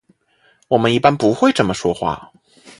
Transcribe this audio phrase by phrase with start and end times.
[0.67, 2.31] 我们一般不会这么说话。